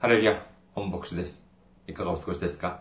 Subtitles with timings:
[0.00, 1.42] ハレルヤ、本牧師です。
[1.86, 2.80] いかがお過ごしですか？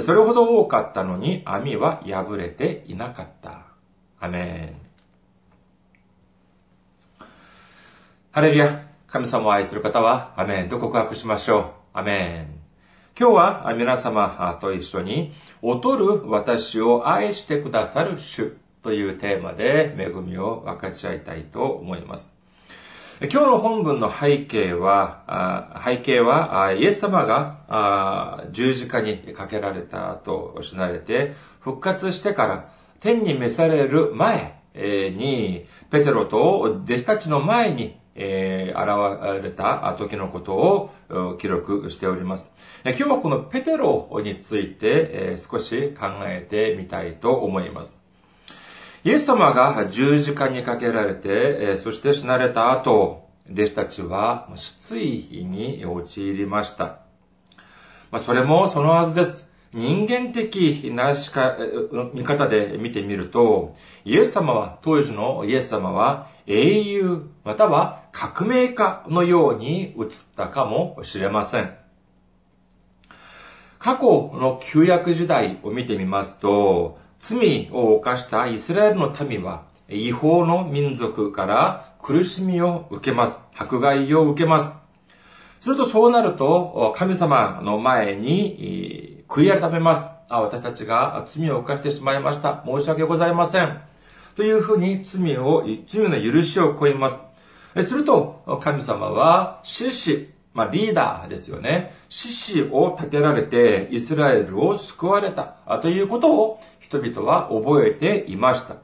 [0.01, 3.63] それほど多かったのに網は破れていなかった。
[4.21, 4.77] アメ
[7.21, 7.27] ン。
[8.31, 8.87] ハレルヤ。
[9.07, 11.99] 神様を愛する方は、アメンと告白しましょう。
[11.99, 12.66] アメン。
[13.19, 15.33] 今日は皆様と一緒に、
[15.63, 22.31] 劣る私を愛してくださる主というテーマで恵みを分かち合いたいと思います。
[23.23, 32.69] 今日の本文の背景は、背景は、イエス様が十字架にかけられた後、死なれて、復活してから、
[33.01, 40.55] 天に召される前に、ペテロと弟子たちの前に、えー現れた時のこと
[41.09, 42.51] を記録しております。
[42.85, 47.99] 今日はこのペテロについて、えー少し考えてみたいと思います。
[49.05, 56.99] イエス様が十字架にかけられて、えーそして死なれた後、弟子たちは失意に陥りました。
[58.11, 59.46] まあ、それもそのはずです。
[59.77, 61.55] 人間的なしか、
[62.15, 63.77] 見方で見てみると、
[64.07, 71.75] イエス様は、当時のイエス様は英雄、または革命家のように映ったかもしれません。
[73.79, 83.39] 過去の旧約時代を見てみますと、罪を犯したイスラエルの民は、違法の民族から苦しみを受けます。
[83.55, 84.73] 迫害を受けます。
[85.61, 90.07] するとそうなると、神様の前に悔い改めます。
[90.29, 92.63] あ私たちが罪を犯してしまいました。
[92.67, 93.81] 申し訳ございません。
[94.35, 97.21] というふうに罪を、罪の許しを超えます。
[97.83, 101.95] すると、神様は、獅子、まあ、リーダーですよね。
[102.09, 108.77] 獅子を立てられて、イスラエルを救われた、ということを人々は覚えていました。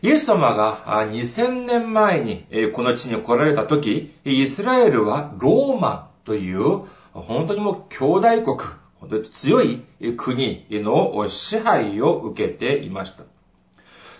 [0.00, 6.82] イエス様が2000年前にこの地に来られた時、イスラエルはローマという
[7.26, 8.56] 本当にもう兄弟国、
[9.00, 9.84] 本当に強い
[10.16, 13.24] 国の支配を受けていました。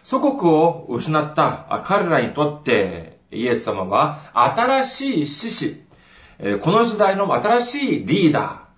[0.02, 5.84] 祖国を失った彼らにとって、イエス様は新しい獅子、
[6.62, 8.68] この時代の新しいリーダ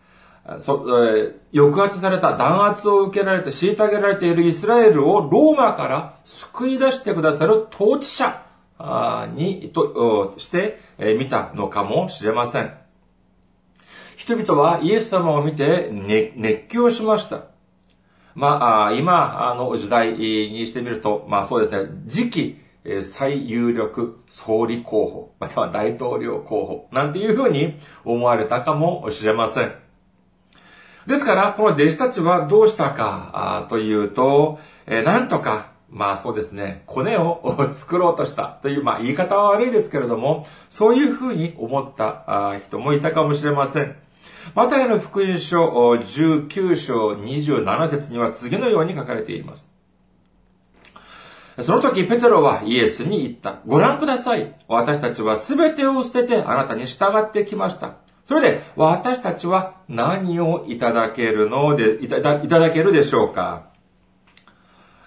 [0.46, 8.42] ー、そえ抑圧された、弾圧を受けられて、虐げられているイスラエルをローマから救い出してくださる統治者
[9.34, 12.72] に、と、して、え見たのかもしれません。
[14.20, 17.44] 人々はイエス様を見て、熱狂しました。
[18.34, 22.60] まあ、今、の時代にしてみると、まあそうですね、次期
[23.02, 29.72] 最有力総理候補、または大統領候補、なんていうふうに思われたかもしれません。
[31.06, 43.96] ですから、この弟子たちはどうしたかというと、なんとか、まあそうですね、コネを 作ろうとしたという、まあ言い方は悪いですけれども、そういうふうに思った人もいたかもしれません。
[44.54, 49.68] マタイの福音書19章27節には次のように書かれています。
[51.58, 53.60] その時、ペテロはイエスに言った。
[53.66, 54.54] ご覧ください。
[54.68, 57.96] 私たちは全てを捨ててあなたに従ってきました。
[58.24, 63.70] それで、私たちは何をいただけるので、いただいただけるでしょうか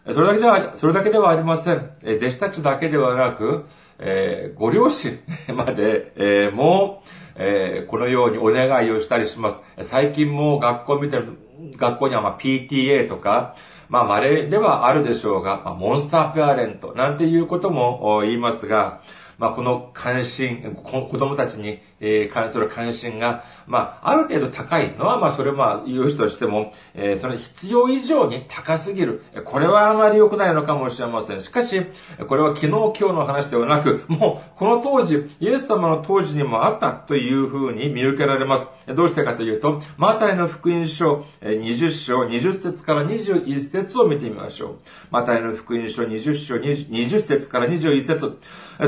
[0.06, 1.91] それだけでは、それだけではありません。
[2.03, 3.65] 弟子たちだけではなく、
[4.00, 5.19] えー、ご両親
[5.56, 9.63] まで、えー、もう、えー、このようにお願いをしたりします。
[9.81, 11.38] 最近も学校見てる、
[11.77, 13.56] 学校にはま PTA とか、
[13.89, 19.01] まあ、稀ではあるでしょうが、まあ、モンスターペアレントなんていうことも言いますが、
[19.43, 29.23] まあ、この関心、子供たちにえ関する関心が、まあ、ある程度高いのは、まあ、それま、言う人としても、えー、その必要以上に高すぎる。
[29.43, 31.41] これはあまり良くないのかもしれません。
[31.41, 31.81] しかし、
[32.27, 38.67] これは昨日今日の話ではなく、もう、この当時、イエス様の当時にもあったというふうに見受けられます。
[38.88, 44.80] どうしてかというと、マタイの福音書20章20節から21節を見てみましょう。
[45.12, 48.39] マタイの福音書20章20節から21節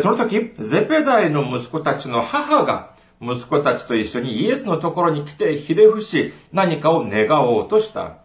[0.02, 8.18] その時、ゼペダイの息子たちの母が息子たちと一緒にイエスのところに来てひれ伏し、何かを願おうとした。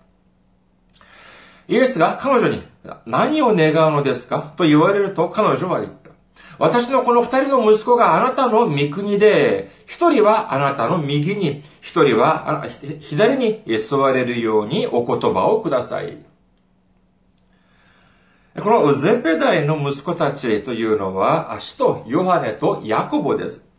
[1.69, 2.65] イエスが彼女に
[3.07, 4.55] 何を願うのですか？
[4.57, 5.93] と言われると彼女は言っ。
[6.61, 12.63] 私のこの二人の息子があなたの御国で、一人はあなたの右に、一人は
[13.01, 16.19] 左に座れるようにお言葉をください。
[18.61, 23.70] このゼペダイの息子たちというのは、足とヨハネとヤコボです。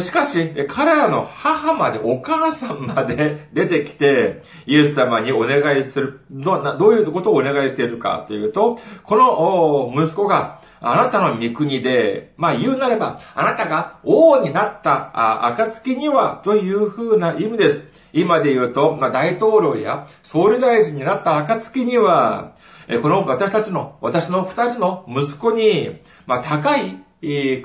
[0.00, 17.88] しかし、彼らの母まで、お母さんまで 出てきて、イエス様にお願いする、どどういうことをお願いしているかというと、この息子が、あなたの御国で、まあ言うなれば、あなたが王になった暁には、というふうな意味です。
[18.12, 22.54] 今で言うと、まあ、大統領や総理大臣になった暁には、
[23.02, 27.62] この私たちの、私の二人の息子に、まあ、高い、位、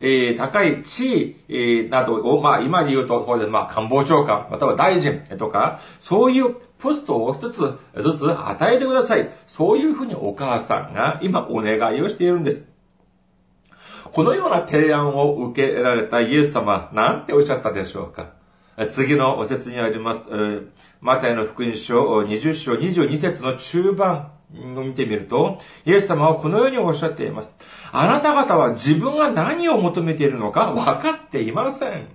[0.00, 3.50] えー、高い地位、えー、などを、まあ、今で言うと、そうです。
[3.50, 9.30] まあ、官房長官、または大臣とか、そういうポストを一つずつ与えてください。
[9.46, 12.66] そういうふうにお母さんが今お願いをしているんです。
[14.04, 18.32] このような提案を受けられたイエス様、なんておっしゃったでしょうか
[18.88, 20.30] 次のお説にあります、
[21.00, 27.54] マタイの福音書20章22節の中盤を見てみると、イエス様はこのようにおっしゃっています。
[27.92, 32.08] あなた方は自分が何を求めているのか分かっていません。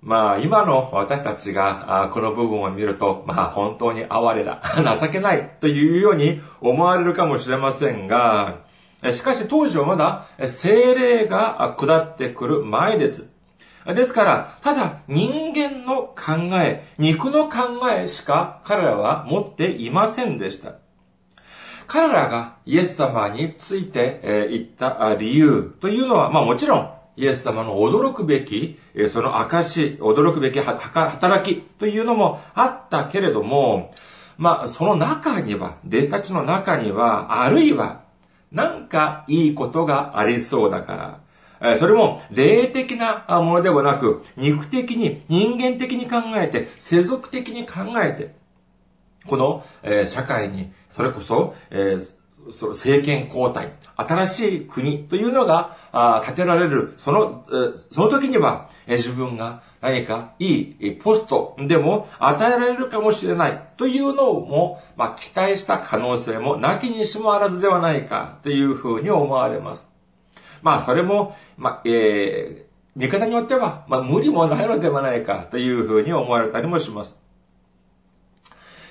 [0.00, 4.62] まあ、今の私たちが、この部分を見ると、まあ、本当に哀れだ、
[5.00, 8.60] 情けないというように思われるかもしれませんが、
[9.10, 13.30] しかし当時はまだ精霊が下ってくる前です。
[13.94, 20.74] ですから、ただ人間の考え、肉の考えしか彼らは持っていませんでした。
[21.86, 28.78] 彼らがイエス様について言った理由というのは、まあもちろん、イエス様の驚くべき、
[29.08, 33.94] その証、驚くべき働きというのもあったけれども、
[34.36, 38.02] まあその中には、弟子たちの中には、あるいは、
[38.52, 41.20] なんかいいことがありそうだから、
[41.78, 48.34] それも霊的なものではなく、肉的に、人間的に考えて、世俗的に考えて、
[49.26, 51.98] この、え社会に、それこそ、え、
[52.50, 57.44] そ政権交代、新しい国というのがあ建てられる、その、
[57.90, 69.87] その時には、自分が何かいいポストでも与えられるかもしれないというのも、まあ、期待した可能性もなきにしもあらずではないかというふうに思われます。
[70.62, 77.16] まあ、それも、まあ、えー、見方によっては、まあ、無理もないのではないかというふうに思われたりもします。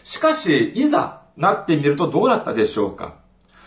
[0.03, 3.15] しかし、いざなってみるとどうなったでしょうか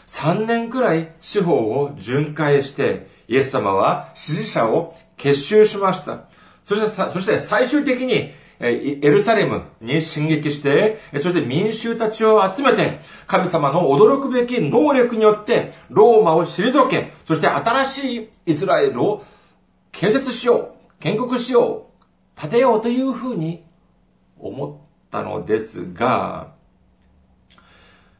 [0.06, 6.24] 3年くらい司法を巡回して、イエス様は支持者を結集しました。
[6.64, 19.24] そして、そして最終的にエルサレムに進撃して、そして民衆たちを集めて、神様の驚くべき能力によって、ローマを退け、そして新しいイスラエルを
[19.92, 21.86] 建設しよう、建国しよ
[22.36, 23.64] う、建てようというふうに
[24.38, 26.52] 思ったのですが、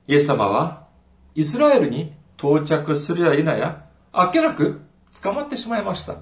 [0.06, 0.86] イエス様は
[1.34, 4.80] イスラエルに到着するや否や、あっけなく
[5.22, 6.16] 捕まってしまいました。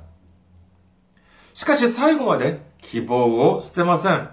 [1.54, 4.30] しかし最後まで希望を捨てません。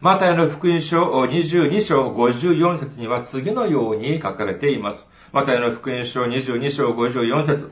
[0.00, 5.06] マタイの福音書22章54節には次のように書かれています。
[5.32, 7.70] マタイの福音書22章54節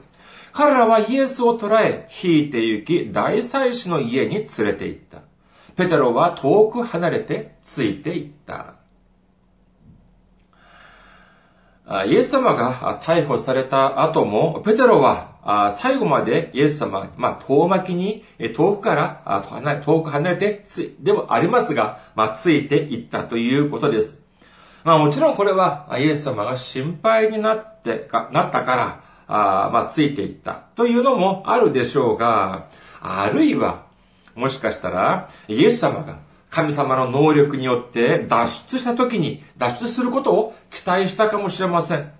[0.52, 5.22] 彼らはイエスを捕らえ、引いて行き、大祭司の家に連れて行った。
[5.76, 8.80] ペテロは遠く離れてついて行った。
[12.06, 15.37] イエス様が逮捕された後も、ペテロは
[15.72, 18.24] 最後までイエス様、まあ、遠巻きに、
[18.54, 24.22] 遠くから、遠く離れてつ、でもありますが、まあ、ついていったということです。
[24.84, 32.66] まあ、もちろんこれは、イエス様が心配になってか、なったから、あまあ、ついていったというのもあるでしょうが、
[33.00, 33.86] あるいは、
[34.34, 36.18] もしかしたら、イエス様が
[36.50, 42.12] 神様の能力によって脱出した時に脱出することを期待したかもしれません。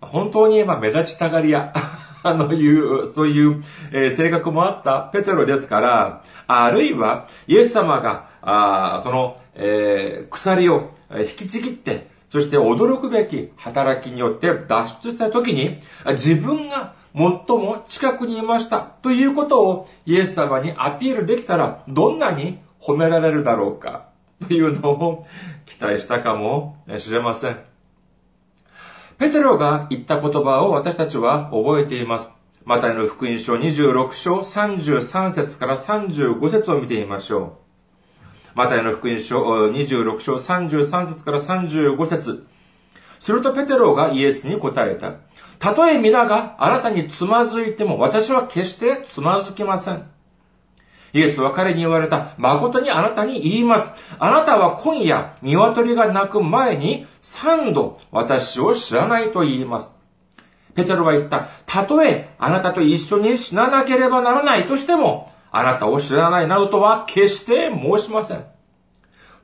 [0.00, 1.72] 本当に、ま目立ちたがり屋、
[2.22, 3.62] あのいう、そういう、
[3.92, 15.80] えー、性格もあったペテロですから、あるいは、イエス様が、あその、えー、鎖を引きちぎって、そして驚くべき働きによって脱出した時に、
[16.12, 17.22] 自分が最
[17.56, 24.08] も近くにいましたということをイエス様にアピールできたら、どんなに褒められるだろうか
[24.46, 25.26] というのを
[25.66, 27.69] 期待したかもしれません。
[29.20, 32.32] ペテロが言った言葉を私たちは覚えています。
[32.64, 37.58] マタイの福音書26章33節から35節を見てみましょ
[38.54, 38.56] う。
[38.56, 42.46] マタイの福音書26章33節から35節
[43.18, 45.16] するとペテロがイエスに答えた。
[45.58, 50.08] たとえ皆があなたにつまずいても私は決してつまずきません。
[51.12, 52.34] イエスは彼に言われた。
[52.38, 53.88] 誠にあなたに言います。
[54.18, 59.92] あなたは今夜、鶏が鳴く前に三度私を知らないと言います。
[60.74, 61.48] ペテロは言った。
[61.66, 68.44] たとえあなたと一緒に死ななければならないとしても、あなたを知らないなどとは決して申しません。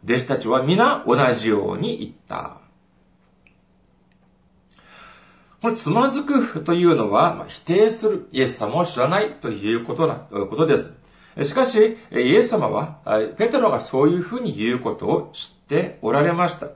[0.04, 2.58] 弟子たちは皆同じように言った。
[5.62, 10.96] これ、つまずくというのは、まあ否定する、イエス様を知らないということな、ことです。
[11.42, 12.98] しかし、イエス様は、
[13.36, 16.68] ペテロがそういうふうに言うことを知っておられました。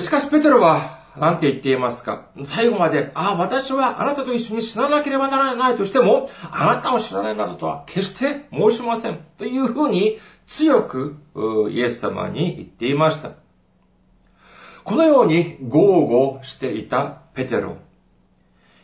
[0.00, 2.26] しかし、ペテロは、何て言っていますか？
[2.44, 9.20] 最後まで、ああ、私はあなたと一緒に死ななければならないとしても、あなたを知らないなどとは決して申しません。
[9.38, 11.14] というふうに強く
[11.70, 13.30] イエス様に言っていました。
[14.82, 17.76] このように豪語していたペテロ。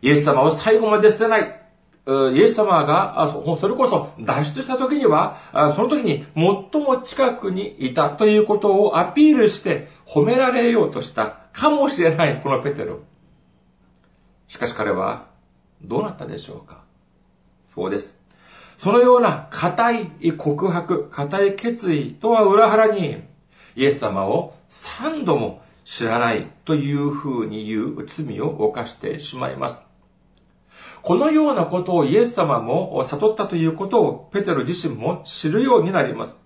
[0.00, 1.59] イエス様を最後まで捨てない。
[2.32, 5.36] イエス様が、それこそ脱出した時には、
[5.76, 13.00] その時に最も近くにいたということをアピールして褒められようとしたかもしれないこのペテロ。
[14.48, 15.26] しかし彼は
[15.82, 16.82] どうなったでしょうか
[17.66, 18.20] そうです。
[18.76, 23.22] そのような固い告白、固い決意とは裏腹に、
[23.76, 29.89] イエス様を三度も知らないというふうに言う罪を犯してしまいます。
[31.02, 36.38] このようなことをイエス様も悟ったということをペテロ自身も知るようになります。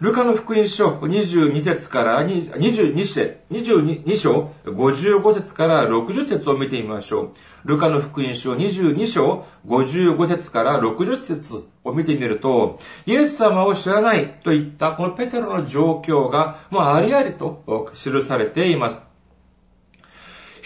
[0.00, 7.32] ルカの福音書22節から22節、22章55節から60節を見てみましょ
[7.64, 7.68] う。
[7.68, 19.07] ルカの福音書22章55節から60節を見てみると、イエス様を知らないといったこのペテロの状況がもうありありと記されています。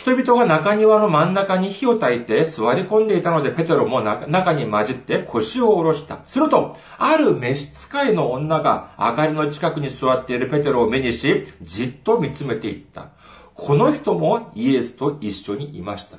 [0.03, 6.25] 人々が中庭の真ん中に火を焚いて座り込んでいたので、ペテロも中に混じって腰を下ろした。
[6.27, 13.11] すると、ある召使いの女が明かりの近くに座っているペテロを目にし、じっと見つめていった。
[13.55, 16.17] この人もイエスと一緒にいました。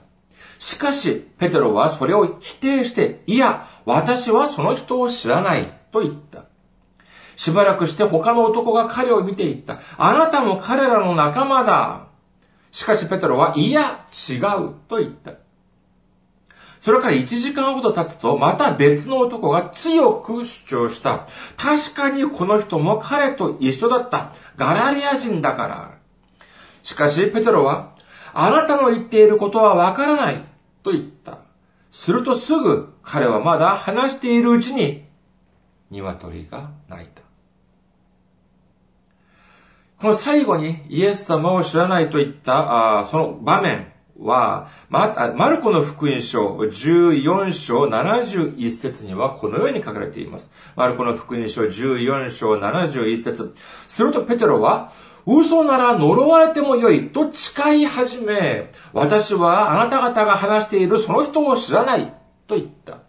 [0.59, 6.45] しかし、ペテロはそれを否定して、いや、私はその人を知らないと言った。
[7.35, 9.81] しばらくして他の男が彼を見ていった。
[9.97, 12.12] あなたも彼らの仲間だ。
[12.73, 14.41] しかしペテロは、いや、違う
[14.89, 15.33] と言った。
[16.81, 21.27] それから1時間ほど経つと、また別の男が強く主張した。
[21.55, 24.33] 確かにこの人も彼と一緒だった。
[24.57, 25.97] ガラリア人だから。
[26.81, 27.93] しかし、ペテロは、
[28.33, 30.43] あなたの言っていることはわからない。
[30.81, 31.41] と言った。
[31.91, 35.05] するとすぐ、彼はまだ話しているうちに、
[35.91, 37.22] 鶏が鳴いた。
[40.03, 43.87] この最後にイエス様を知らないといったあその場面
[44.19, 50.51] は、ま、マルコの福音書14章71節にはこのように書かれています。
[50.75, 53.55] マルコの福音書14章71節
[53.87, 54.91] するとペテロは、
[55.25, 62.13] 嘘なら呪われてもよいと誓い始め、私はあなた方が話しているその人を知らない
[62.47, 63.02] と言った。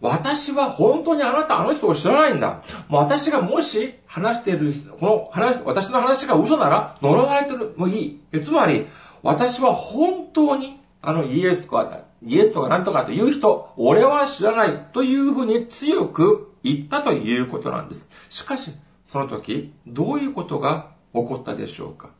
[0.00, 2.62] 私は本当にあなたあの人を知らないんだ。
[2.88, 8.40] もう私がもし話している、この話、私の話が嘘なら呪われてるもいい。
[8.42, 8.86] つまり、
[9.22, 18.08] 私は本当にあのイエスとか、イエスとか何とかという人、俺は知らないというふうに強く言ったということなんです。
[18.28, 18.72] しかし、
[19.04, 22.10] その時、どういうことが起こったでしょうか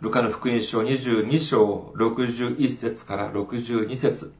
[0.00, 4.34] ルカの福音書22章61節から62節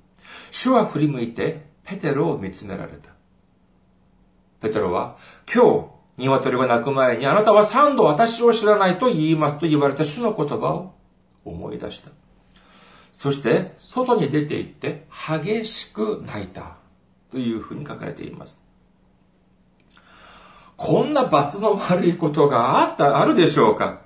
[0.51, 3.11] 主は振り向いてペテロを見つめられた。
[4.61, 5.17] ペテロは、
[5.53, 10.95] 今日、鶏が鳴く前にあなたは三度私を知らないと言いますと言われた主の言葉を
[11.45, 12.11] 思い出した。
[13.13, 16.77] そして、外に出て行って激しく泣いた。
[17.35, 18.63] というふうに書かれています。
[20.77, 24.03] こんな罰の悪いことがあった、あるでしょうか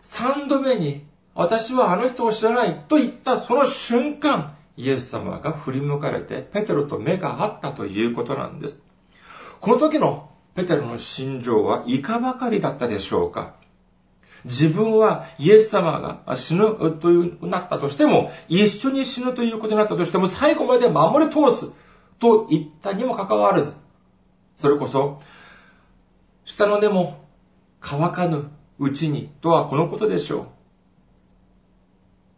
[0.00, 8.82] 三度目に、私はあの人を知らないと言ったその瞬間、イエス様が振り向かれて、ペテロと目が合ったということなんです。
[9.60, 13.54] この時のペテロの心情はいかばかりだったでしょうか？
[14.44, 21.72] 自分はイエス様が死ぬというなったとしても、一緒に死ぬということになったとしても、最後まで守り通す
[22.20, 23.74] と言ったにもかかわらず、
[24.56, 25.20] それこそ、
[26.44, 27.24] 下の根も
[27.80, 30.46] 乾かぬうちにとはこのことでしょう。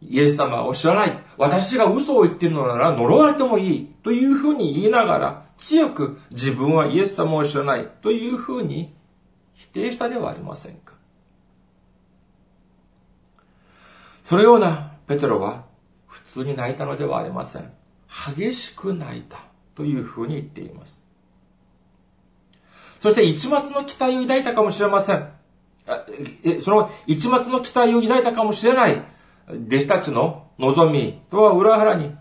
[0.01, 1.19] イエス様を知らない。
[1.37, 3.85] 私が嘘を言っているのなら呪われてもいい。
[4.03, 7.87] というふうに言いながら、強く自分はイエス様を知らない。
[8.01, 8.93] というふうに
[9.53, 10.95] 否定したではありませんか。
[14.23, 15.65] そのようなペテロは
[16.07, 17.71] 普通に泣いたのではありません。
[18.35, 19.51] 激しく泣いた。
[19.75, 21.03] というふうに言っています。
[22.99, 25.29] そして一末の期待を抱いたかもしれません。
[26.61, 29.03] その一末の期待を抱いたかもしれない
[29.47, 32.15] 弟子たちの望みとは裏腹に、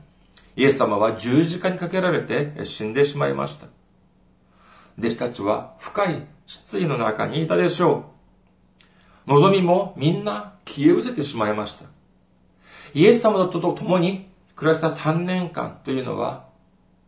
[0.56, 3.66] イエス様は十字架にかけられて死んでしまいました。
[4.98, 8.12] 弟子たちは深い失意の中にいたでしょ
[9.26, 9.30] う。
[9.30, 11.86] 望みもみんな消え失せてしまいました。
[12.94, 16.48] イエス様と共に暮らした3年間というのは、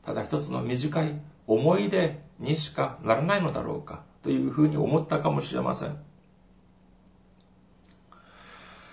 [0.04, 5.96] ただ一つの短い思い出にしかならないのだろうかというふうに思ったかもしれません。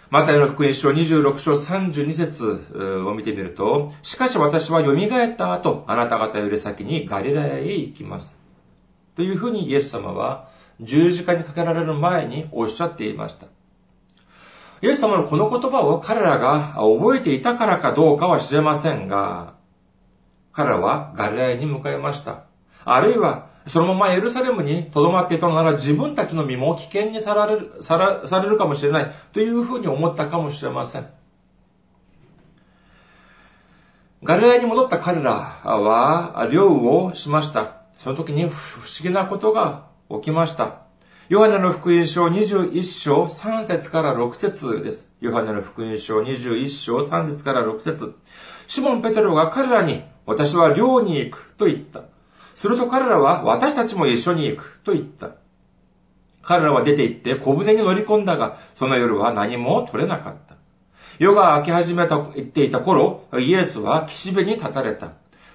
[0.10, 8.42] マタイの福音書26章32節を見てみると、しかし私は蘇った後、あなた方より先にガリラヤへ行きます。
[9.16, 10.48] というふうにイエス様は
[10.82, 13.46] 十字架にかけられる前におっしゃっていました。
[14.82, 19.54] イエス様のこの言葉を彼らが覚えていたからかどうかは知れませんが、
[20.54, 22.49] 彼らはガリラヤに向かいました。
[22.86, 31.08] あるいはそのままエルサレムに留まっていたのなら自分たちの身も危険にさられる、さら、されるかもしれないというふうに思ったかもしれません。
[34.24, 35.32] ガリラに戻った彼ら
[35.64, 37.76] は、漁をしました。
[37.98, 40.82] その時に不思議なことが起きました。
[41.30, 45.14] ヨハネの福音書21章3節から6節です。
[45.22, 48.16] ヨハネの福音書21章3節から6節
[48.68, 52.02] シモン・ペテロが彼らに、私は漁に行くと言った。
[52.60, 55.30] すると彼らは私たちも一緒に行くと言った。
[56.42, 60.56] 彼らは出て行って小舟に乗り込んだが、その夜は何も取れなかった。
[61.20, 65.14] 夜が明け始めた、言っていた頃、イエスは岸辺に立たれた。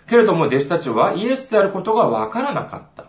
[0.09, 3.09] けれども弟子たちはイエスであることがわからなかった。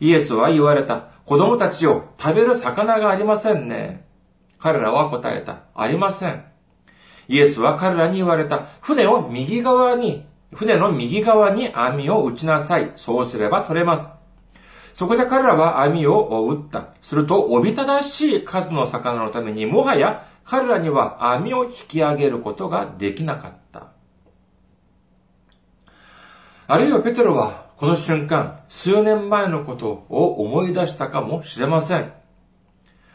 [0.00, 1.04] イエスは言われた。
[1.24, 4.08] 子供たちよ、食べる魚がありませんね。
[4.58, 5.60] 彼らは答えた。
[5.76, 6.44] ありません。
[7.28, 8.66] イエスは彼らに言われた。
[8.80, 12.92] 船を右側に船の右側に網を打ちなさい。
[12.96, 14.08] そうすれば取れます。
[14.94, 16.88] そこで彼らは網を打った。
[17.02, 23.88] すると、おびただしい数の魚のために、もはや彼らには網を引き上げることができなかった。
[26.66, 32.12] あるいはペテロは、この瞬間、数年前のことを思い出したかもしれません。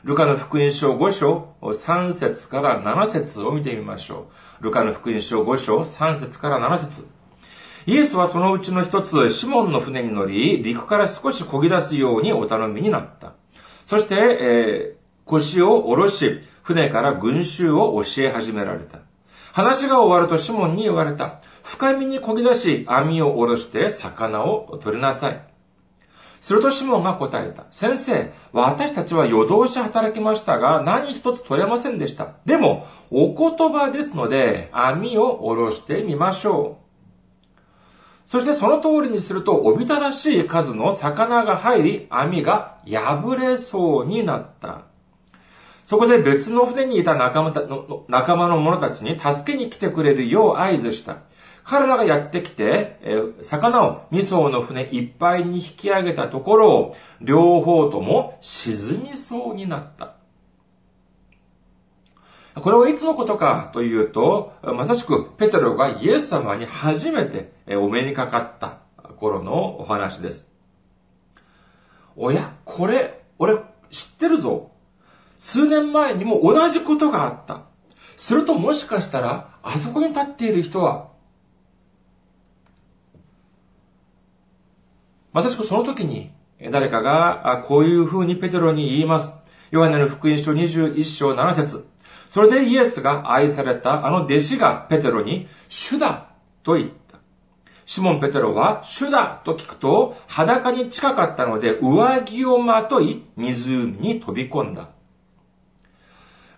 [0.03, 4.63] ルカの福音書5章3節から7節を見てみましょう。
[4.65, 7.07] ルカの福音書5章3節から7節
[7.85, 13.33] イエスはそのうちの一つ、シモンの船に乗り、陸から少し漕ぎ出すようにお頼みになった。
[13.85, 18.99] そして、えー、腰を下ろし、船から群衆を教え始められた。
[19.53, 21.41] 話が終わるとシモンに言われた。
[21.63, 25.41] 深みに漕ぎ出し、網を下ろして魚を取りなさい。
[26.41, 27.65] するとシモンが答えた。
[27.71, 32.33] 先生、私たちは夜通し働きましたが、何一つ取れませんでした。
[32.45, 36.78] でも、お言葉ですので、網を下ろしてみましょう。
[38.29, 44.83] そしてその通りにすると、おびただしい数の魚が入り、網が破れそうになった。
[45.83, 51.23] そこで別の船にいた仲間の仲間の者たちに助けに来てくれるよう合図した。
[51.63, 60.18] 彼らがやってきて、え、魚を2艘の船いっぱいに引き上げたところを、両方とも沈みそうになった。
[62.61, 68.79] これはいつのことかというと、まさしくペテロがイエス様に初めてお目にかかった
[69.17, 70.45] 頃のお話です。
[72.15, 73.55] おや、これ、俺
[73.91, 74.71] 知ってるぞ。
[75.37, 77.63] 数年前にも同じことがあった。
[78.17, 81.09] するともしかしたら、あそこに立っている人は、
[85.31, 86.31] まさしくその時に、
[86.71, 89.31] 誰かがこういう風にペテロに言います。
[89.71, 91.88] ヨハネの福音書21章7節
[92.29, 96.27] それでイエスが愛されたあの弟子がペテロに、主だ
[96.61, 97.17] と言った。
[97.87, 104.89] シモン・ペテロは、主だと聞くと、裸に近かったので、上着をまとい、湖に飛び込んだ。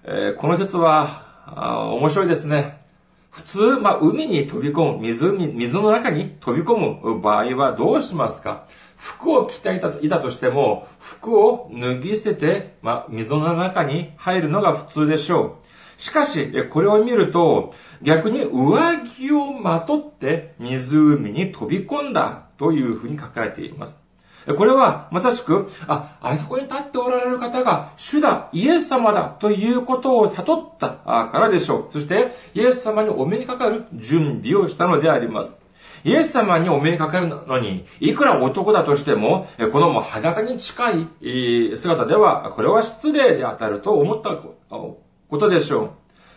[0.04, 1.24] えー、この説は、
[1.96, 2.82] 面白いですね。
[3.30, 8.66] 普通、まあ、海に飛び込む、湖、水の中に飛び込む場合はどうしますか？
[9.02, 15.58] 服を着ていたとしても、服を脱ぎ捨てて、まあ、水の中に入るのが普通でしょ
[15.98, 16.02] う。
[16.02, 24.00] しかし、これを見ると、逆に上着をまとって湖に飛び込んだというふうに書かれています。
[24.56, 31.94] これは、まさしく、あ、あそこに立っておられる方が、主だ、イエス様だ、ということを悟ったからでしょう。
[31.94, 35.61] そして、イエス様にお目にかかる準備をしたのであります。
[36.04, 44.98] イエス様にお目にかかるのに、いくら男だとしても、このも裸に近い姿では、これは失礼であたると思ったこ
[45.32, 45.94] とでしょ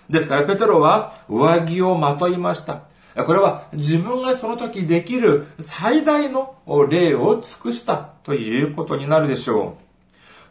[0.08, 0.12] う。
[0.12, 2.82] ですから、ペテロは上着をまといました。
[3.26, 6.56] これは自分がその時できる最大の
[6.90, 9.84] 礼を尽くしたということになるでしょう。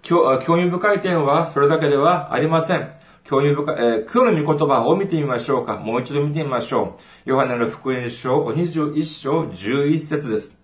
[0.04, 2.90] 興味深い点はそれだけではありません。
[3.24, 5.78] 興味深い、えー、今日の御言葉を見てみましょうか。
[5.78, 7.30] もう一度見てみましょう。
[7.30, 10.60] ヨハネの福音書21章11節です。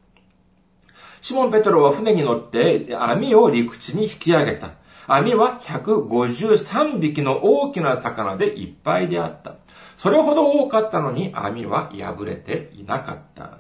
[1.22, 4.72] シモン・ペトロは船に乗って網を陸地に引き上げた。
[5.08, 9.56] 網は153匹の大きな魚でいっぱいであった。
[9.96, 13.60] それほど多かったのに網は破れていなかった。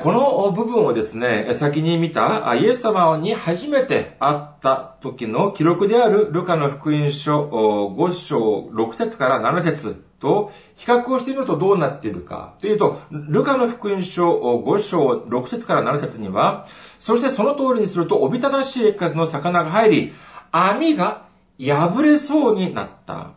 [0.00, 16.66] この部分をですね、先に見たイエス様に初めて会った時の記録であるルカの福音書5章6節から7節と比較をしてみるとどうなっているかというと、ルカの福音書5章6節から7節には、
[16.98, 20.12] そしてその通りにするとおびただしい数の魚が入り、
[20.50, 21.26] 網が
[21.58, 23.32] 破れそうになった。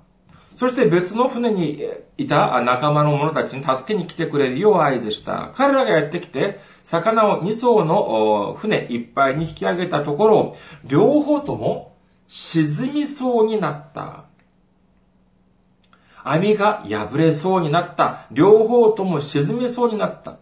[0.57, 1.83] そして別の船に
[2.17, 5.51] いた仲間の者たちに助けに来てくれるよう合図した。
[5.53, 11.95] 彼らがやってきて、魚を2艘の船いっぱいに引き上げたところ、両方とも
[12.27, 14.25] 沈みそうになった。
[16.23, 18.25] 網が破れそうになった。
[18.31, 20.39] 両方とも沈みそうになった。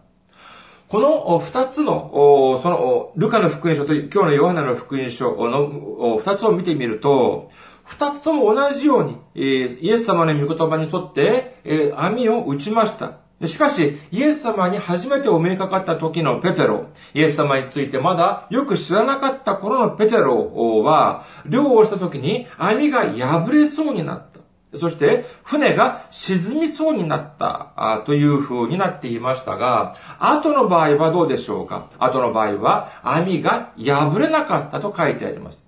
[0.88, 7.50] この二つの、その、ルカの福音書と今日のヨハネの福音書の二つを見てみると、
[7.86, 13.18] 二つとも同じように、イエス様の御言葉に沿って、網を打ちました。
[13.44, 24.26] しかし、イエス様に初めてお目にかかった時のペテロ、イエス様についてまだよく知らなかった頃のペテロは、漁をした時に網が破れそうになっ
[24.72, 24.78] た。
[24.78, 31.88] そして、船が沈みそうになったという風になっていましたが、後の場合はどうでしょうか？
[31.98, 35.65] 後の場合は網が破れなかったと書いてあります。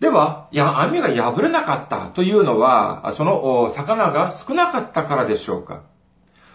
[0.00, 5.82] では、や、網が破れなかったというのは、その魚が少なかったからでしょうか？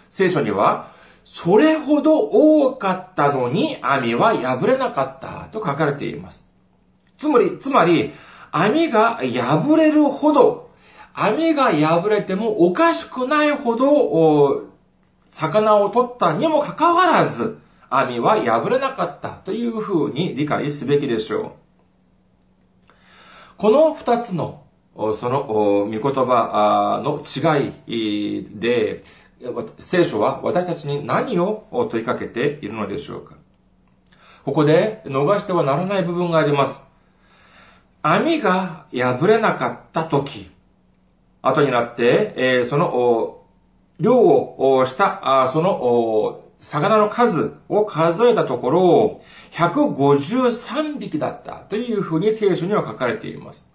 [0.09, 0.91] 聖書には、
[1.25, 6.45] それほど多かったのに網は破れなかったと書かれています。
[7.17, 8.13] つまり、つまり、
[8.51, 10.69] 網が破れるほど、
[11.13, 14.63] 網が破れてもおかしくないほど、
[15.31, 21.51] 魚を取ったにもかかわらず、網は破れなかったというふうに理解すべきでしょう。
[23.63, 29.05] この二つの、その、御言葉の違いで、
[29.79, 33.37] 聖書は私たちに何を問いかけているのでしょうか
[34.43, 36.83] ここで逃してはならない部分があります。
[38.01, 40.51] 網が破れなかった時、
[41.41, 43.45] 後になって、その、
[43.97, 49.21] 漁をした、その、魚の数を数えたところ、
[49.51, 53.67] 153匹だったというふうに聖書には書かれています。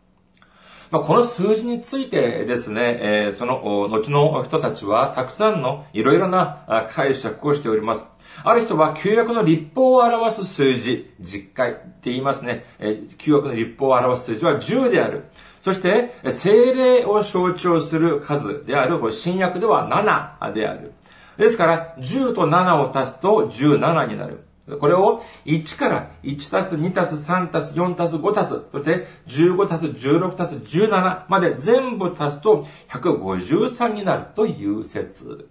[0.90, 8.08] まあ、この数字についてですね、えー、その後の人たちはたくさんのいろいろな解釈をしております。
[8.42, 12.64] ある人は旧約の立法を表す数字、実会って言いますね。
[12.78, 15.24] えー、旧約の立法を表す数字は10である。
[15.60, 19.86] そして、精霊を象徴する数である、新約では
[20.40, 20.94] 7である。
[21.38, 24.44] ですから、10と7を足すと17になる。
[24.80, 35.48] これを1から1たす2たす3たす4たす5たす、そして15たす16たす17まで全部足すと153になるという説。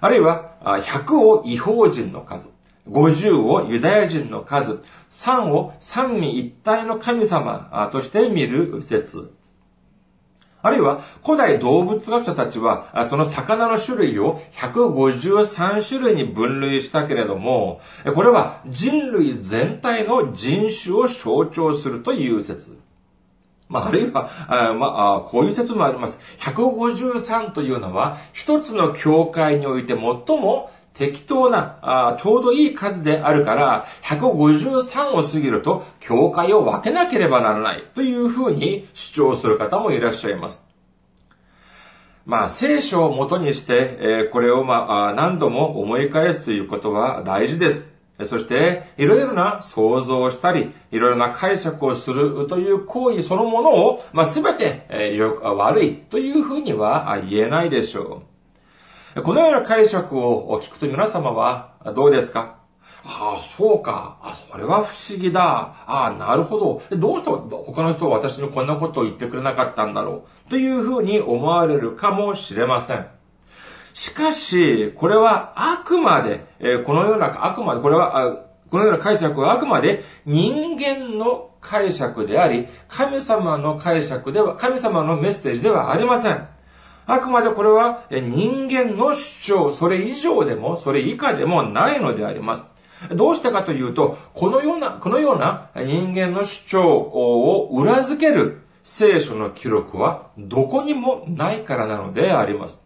[0.00, 2.50] あるいは、100を違法人の数、
[2.90, 9.32] 50をユダヤ人の数、3を三位一体の神様として見る説。
[10.66, 17.80] あるいは、古代動物学者たちは、その魚の種類を153種類に分類したけれども、
[18.14, 22.78] これは人類全体の人種を象徴するという説。
[23.68, 26.20] まあ、あるいは、あまあ、こういう説もあります。
[26.40, 40.64] 153というのは、一つの教会において最も適当なあ、ちょうどいい数であるから、153を過ぎると、教会を分けなければならないというふうに主張する方もいらっしゃいます。
[42.24, 47.86] まあ、聖書をもとにして、え、これをまあ、何度も思い返すということは大事です。
[48.24, 58.35] そして、いろいろな想像をしたり、いろいろな解釈をするという行為そのものを、まあ、すべて、えー、悪いというふうには言えないでしょう。
[59.22, 62.58] このような解釈を聞くと皆様はどうですか？
[63.02, 64.18] ああ、そうか。
[64.20, 65.74] あ、それは不思議だ。
[65.86, 66.96] ああ、なるほど。
[66.96, 70.50] どうして他の人は私にこんなことを言ってくれなかったんだろう？
[70.50, 73.06] というふうに思われるかもしれません。
[73.94, 86.46] しかし、これはあくまで、えこのような、あくまで、これは、このような解釈はあくまで人間の解釈であり、神様の解釈では、神様のメッセージではありません。
[87.06, 92.64] あくまでこれは人間の主張、それ以上でも、それ以下でもないのであります。
[93.14, 102.84] どうしてかというと、このような、このような人間の主張を裏付ける聖書の記録はどこにもないからなのであります。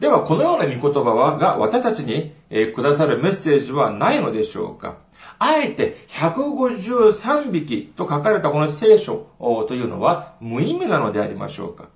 [0.00, 4.98] では、このような御言葉は、が私たちに、えくださるメッセージはないのでしょうか
[5.38, 9.26] あえて153匹と書かれたこの聖書
[9.68, 11.88] というのは無意味なのでありましょうか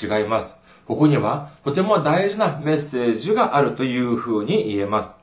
[0.00, 0.56] 違います。
[0.86, 5.14] ここにはとても大事なメッセージがあるというふうに言えます。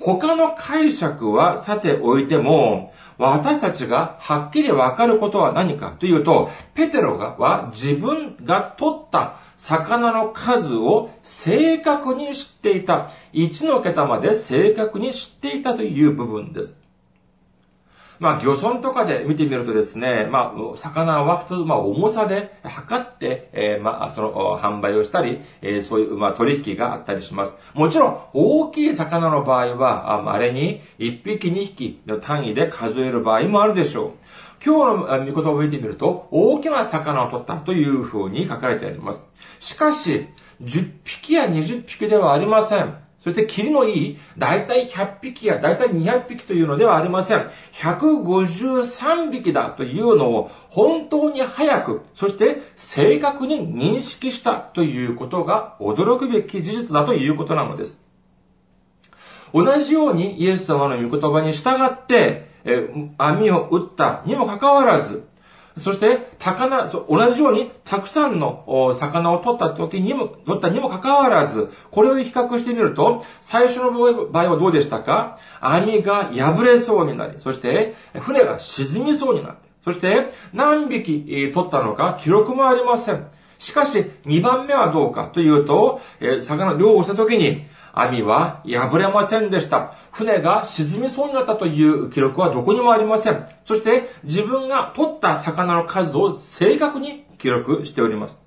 [0.00, 13.10] 他の解釈はさておいても、私たちがはっきりわかることは何かというと、ペテロがは自分が取った魚の数を正確に知っていた。
[13.34, 16.79] 1の桁まで正確に知っていたという部分です。
[18.20, 27.58] まあ、漁村とかで見てみるとですね、まあ、魚は普通、まあ、重さで測って、えー、まあ、その、販売をしたり、えー、そういう、まあ、取引があったりします。
[27.72, 34.10] もちろん、大きい魚の場合は、稀に1匹2匹の単位で数える場合もあるでしょう。
[34.62, 39.26] 今日の見言葉を見てみると、大きな魚を取ったというふうに書かれてあります。
[39.60, 40.26] しかし、
[40.60, 42.98] 10匹や20匹ではありません。
[43.22, 47.50] そして、キリのいい、だいたい100匹やだいたい200匹というのではありません。
[47.74, 58.02] 153匹だというのを本当に早く、そして正確に認識したということが驚くべき事実だということなのです。
[59.52, 65.28] 同じようにイエス様の御言葉に従って、え網を打ったにもかかわらず、
[65.80, 73.92] そして、魚、同じように、たくさんの魚を取った時にも、取ったにもかかわらず、これを比較してみると、最初の
[74.30, 75.38] 場合はどうでしたか？
[75.60, 83.26] 網が破れそうになり、そして、船が沈みそうになって、そして、何匹取ったのか記録もありません。
[83.58, 86.00] しかし、2番目はどうかというと、
[86.40, 89.94] 魚漁をした時に、網は破れませんでした。
[90.12, 93.46] 船が沈みそうになったという記録はどこにもありません。
[93.66, 98.46] そして自分が取った魚の数を正確に記録しております。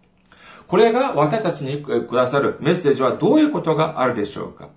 [0.68, 4.70] これが私たちにくださるメッセージはどういうことがあるでしょうか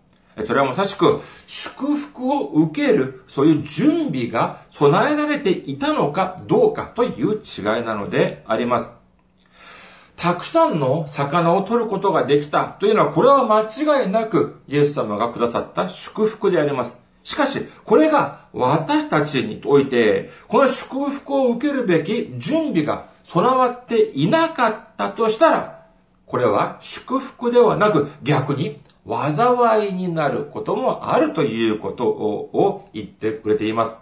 [0.42, 8.95] それはまさしく祝福を受けるそういう準備が備えられていたのかどうかという違いなのであります。
[10.16, 17.00] たくさんの魚を取ることができたというのは、これは間違いなくイエス様がくださった祝福であります。
[17.22, 25.86] しかし、これが私たちにおいて、この祝福を受けるべき準備が備わっていなかったとしたら、
[26.24, 33.98] これは祝福ではなく逆に災いになることもあるということを言ってくれています。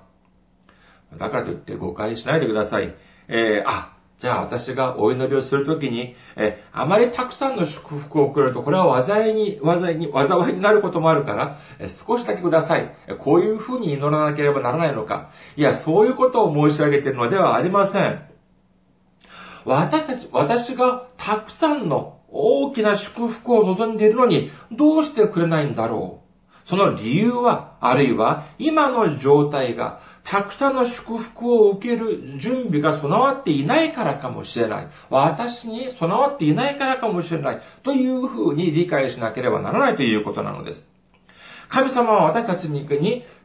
[1.17, 2.95] だからといって誤解しないでください。
[3.29, 12.95] えー、あ、じゃあ私がお祈りをするときに、え、あまりたくさんの祝福を送ると、これは災いに、災いに、災いになることもあるから、え、少しだけください。
[13.19, 15.31] こういうふうに祈らなければならないのか。
[15.57, 18.23] いや、そういうことを申し上げているのではありません。
[19.65, 26.69] 私たち、私がたくさんの大きな祝福を望んでいるのに、どうしてくれないんだろう。
[26.69, 34.89] その理由は、あるいは今の状態がたくさんの祝福を受ける準備が備わっていないからかもしれない。
[35.11, 37.61] 私に備わっていないからかもしれない。
[37.83, 40.87] というふうに理解しなければならないということなのです。
[41.69, 42.87] 神様は私たちに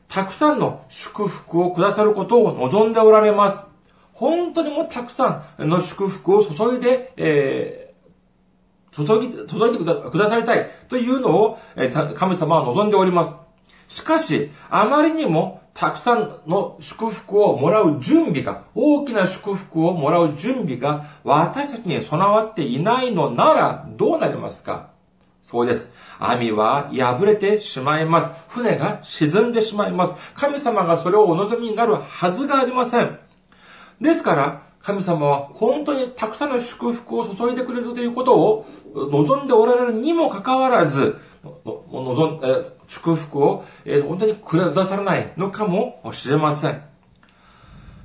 [0.07, 3.67] たくさんの祝福をくださることを望んでおられます。
[4.13, 11.59] 本当にもうたくさんの祝福を注いで、えー、注ぎ、注いでくださりたいというのを、
[12.15, 13.48] 神様は望んでおります。
[13.89, 24.91] しかし、あまりにもたくさんの祝福をもらう準備が、大きな祝福をもらう準備が私たちに備わっていないのならどうなりますか？
[25.41, 25.91] そうです。
[26.19, 28.31] 網は破れてしまいます。
[28.49, 30.15] 船が沈んでしまいます。
[30.35, 33.17] 神様がそれをお望みになるはずがありません。
[34.01, 41.17] ですから、神様は本当にたくさんの祝福を注いでくれるということを望んでおられるにもかかわらず、
[42.03, 46.81] 望ん、え祝福を、え本当にくださらないのかもしれません。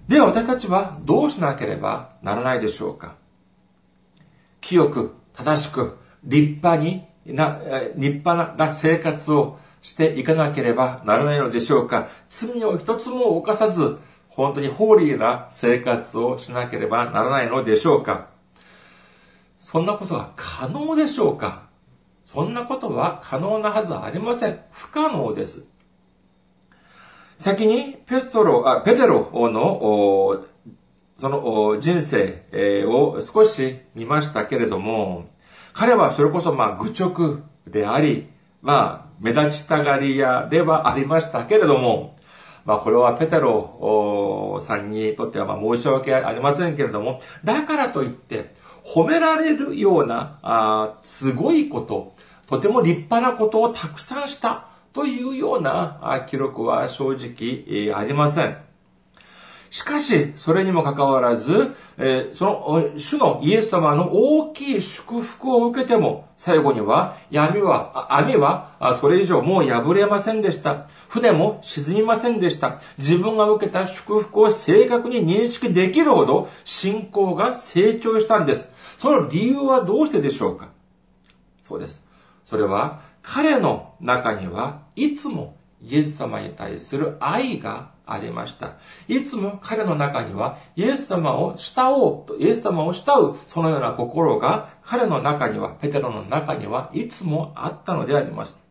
[0.09, 3.17] では私たちはどうしなければならないでしょうか
[4.61, 18.31] 清く、正しく、立派にな、え立派な生活をしていかなければならないのでしょうか罪を一つも犯さず、本当にホーリーな生活をしなければならないのでしょうか
[19.61, 21.69] そんなことは可能でしょうか
[22.35, 24.59] そんなことは可能なはずありません。
[24.73, 25.65] 不可能です。
[27.37, 30.45] 先にペストロ、あペテロの、
[31.21, 35.27] その人生を少し見ましたけれども、
[35.73, 38.29] 彼はそれこそまあ愚直であり、
[38.63, 42.19] まあ目立ちたがり屋ではありましたけれども、
[42.65, 52.15] まあこれはペテロさんにとってはまあ申し訳ありませんけれども、だからといって褒められるような、あすごいこと、
[52.47, 58.59] とても立派なことをたくさんしたというような記録は正直ありません。
[59.75, 70.87] しかし、それにもかかわらず、えその主のイエス様の大きい祝福を受けても、最後には闇は、網はそれ以上もう破れませんでした。
[71.09, 72.79] 船も沈みませんでした。
[72.99, 78.71] 自分が受けた祝福を正確に認識できるほど信仰が成長したんです。
[78.99, 80.69] その理由はどうしてでしょうか？
[81.65, 82.07] そうです。
[82.45, 88.75] それは彼の中にはいつもイエス様に対する愛がありました。
[89.09, 98.64] いつも彼の中にはイエス様を慕おうと、イエス様を慕うそのような心が彼の中には、ペテロの中にはいつもあったのであります。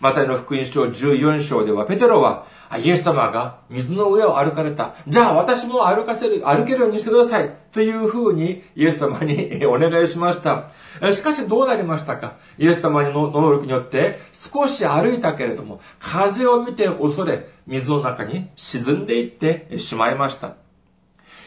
[0.00, 2.46] マタイの福音書14章では、ペテロは、
[2.82, 4.94] イエス様が水の上を歩かれた。
[5.06, 7.54] じゃあ私も歩かせる、歩けるようにしてください。
[7.72, 10.70] というふうにイエス様に お願いしました。
[11.12, 12.34] しかしどうなりましたか？
[12.58, 20.54] イエス様の能力によって少し歩いたけれども、風を見て恐れ、水の中に沈んでいってしまいました。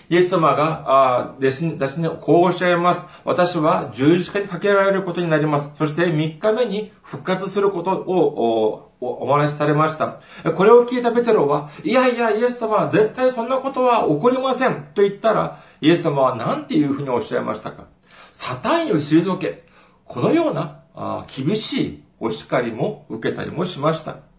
[0.10, 3.06] イエス様が、あ弟子に、弟子にこうおっしゃいます。
[3.24, 5.74] 私は十字架にかけられることになります。
[5.78, 10.20] そして3日目に復活することをお話しされました。
[10.56, 14.90] これを聞いたペテロは、いやいや、イエス様は絶対そんなことは起こりません。
[14.94, 17.86] と言ったら、イエス様は何ていうふうにおっしゃいましたか。
[18.32, 19.66] サタンよ退け。
[20.06, 24.33] このようなあ厳しいお叱りも受けたりもしました。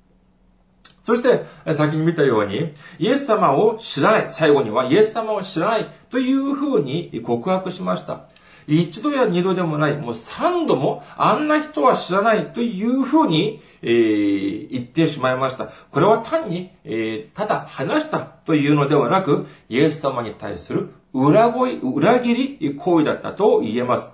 [1.05, 4.27] そして、先に見たように、イエス様を知らない。
[4.31, 8.23] 最後にはイエス様を知らないというふうに告白しました。
[8.67, 15.69] 一度や二度でもない、もう三度もあんな人は知らないというふうに、えー、言ってしまいました。
[15.91, 24.11] これは単に、えー、ただ話したというのではなく、イエス様に対する裏声、裏切り行為だったと言えます。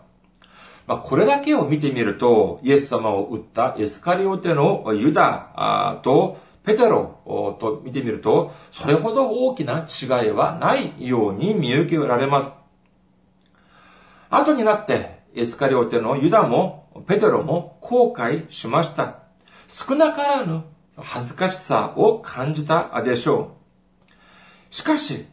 [0.86, 12.54] まあ、これだけを見てみると、イエス様を撃ったエスカリオテのユダと、ペテロと見てみると、それほど大きな違いはないように見受けられます。
[14.28, 19.20] 後になって、エスカリオテのユダも、ペテロも後悔しました。
[19.68, 20.64] 少なからぬ
[20.96, 23.56] 恥ずかしさを感じたでしょ
[24.70, 24.74] う。
[24.74, 25.26] しかし、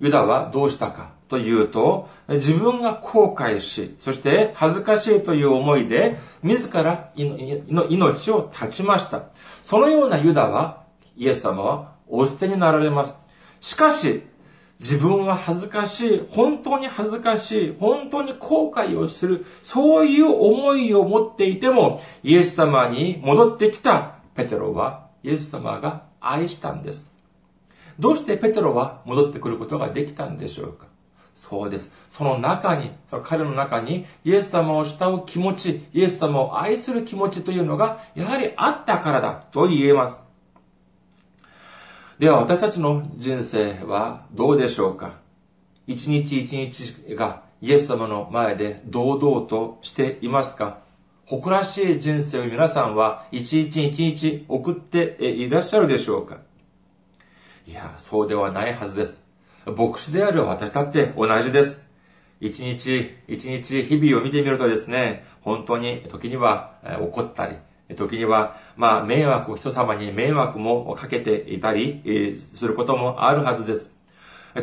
[0.00, 9.26] ユダはどうしたかというと、自分が後悔し、そして恥ずかしいという思いで、自らの命を絶ちました。
[9.64, 10.84] そのようなユダは、
[11.16, 13.20] イエス様はお捨てになられます。
[13.60, 14.22] しかし、
[14.80, 27.09] 自分は恥ずかしい、本当に恥ずかしい、本当に後悔をする、そういう思いを持っていても、イエス様に戻ってきたペテロは、イエス様が愛したんです。
[28.00, 30.86] どうしてペテロは戻ってくることができたんでしょうか？
[31.34, 31.92] そうです。
[32.10, 40.20] その中に、その彼の中に、イエス様を慕う気持ち、イエス様を愛する気持ちというのが、やはりあったからだと言えます。
[42.18, 45.18] では私たちの人生はどうでしょうか？
[45.86, 50.80] 一日一日がイエス様の前で堂々としていますか？
[51.24, 56.38] 誇らしい人生を皆さんは一日一日送っていらっしゃるでしょうか？
[57.70, 59.28] いや、そうではないはずです。
[59.64, 61.84] 牧師である私だって同じです。
[62.40, 67.54] 一日一日日々を見てみるとですね、本当に時には怒ったり、
[67.94, 73.96] 時には、まあ、迷惑を人様に迷惑もかけていたりすることもあるはずです。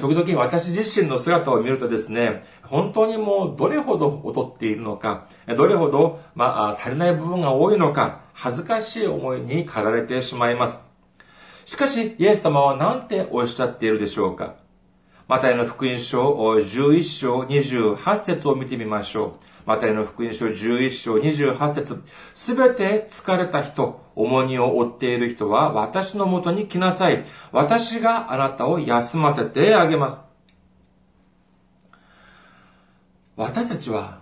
[0.02, 10.87] 時々私自身の姿を見るとですね、本当にもうどれほど劣っているのか、どれほど、まあ、足りない部分が多いのか、恥ずかしい思いに駆られてしまいます。
[11.68, 14.56] しかし、イエス様は何ておっしゃっているでしょうか？
[15.28, 19.68] マタイの福音書11章28節を見てみましょう。
[19.68, 22.02] マタイの福音書11章28節
[22.34, 27.26] すべて疲れた人、重荷を負っている人は私のもとに来なさい。
[27.52, 30.22] 私があなたを休ませてあげます。
[33.36, 34.22] 私たちは、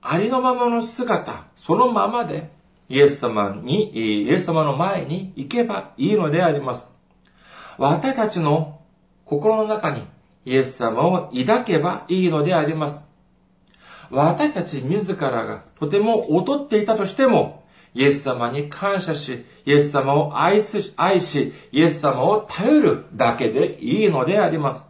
[0.00, 2.54] ありのままの姿、そのままで、
[2.88, 6.94] イエス様に、イエス様の前に行けばいいのであります。
[7.78, 8.80] 私たちの
[9.24, 10.04] 心の中に
[10.44, 13.04] イエス様を抱けばいいのであります。
[14.10, 24.84] 私たち自らがとても劣っていたとしても、イエス様に感謝し、イエス様を愛す、愛し、イエス様を頼るだけでいいのであります。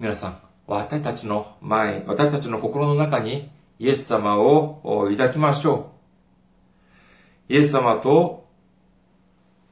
[0.00, 3.51] 皆さん、私たちの前、私たちの心の中に
[3.82, 5.90] イエス様を抱きましょ
[7.48, 7.52] う。
[7.52, 8.46] イエス様と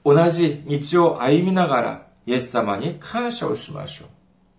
[0.04, 4.08] 同じ道を歩みながら、イエス様に感謝をしましょう。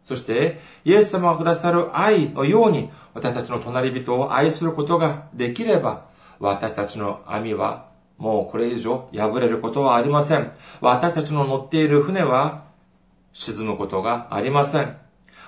[0.06, 6.06] そして、イエス様がくださる愛のように、私たちの隣人を愛することができれば、
[6.40, 10.54] 私たちの網は、もうこれ以上破れることはありません。
[10.80, 12.64] 私たちの乗っている船は、
[13.34, 15.01] 沈むことがありません。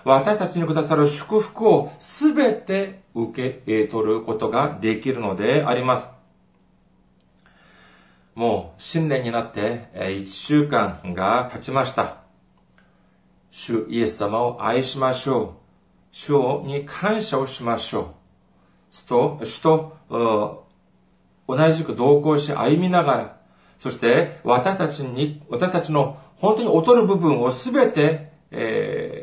[0.06, 6.10] 私たちにくださる祝福をすべて受け取ることができるのであります。
[8.36, 12.18] もう新年になって1週間が経ちました。
[13.52, 15.64] 主イエス様を愛しましょう。
[16.12, 18.06] 主に感謝をしましょう。
[18.90, 20.68] 主と、主と、
[21.48, 23.38] 同じく同行し歩みながら、
[23.80, 29.23] そして私たちに、私たちの本当に劣る部分をすべて、え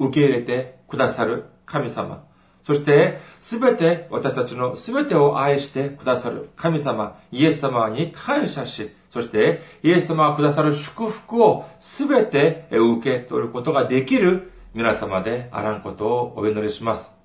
[0.00, 2.24] 受け入れてくださる神様。
[2.64, 17.16] そして、すべて、私たちのすべてを愛してくださる神様、イエス様に感謝し、そして、イエス様がくださる祝福をすべて受け取ることができる皆様であらんことをお祈りします。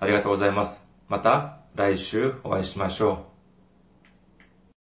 [0.00, 0.84] ありがとうございます。
[1.08, 3.27] また来週お会いしましょう。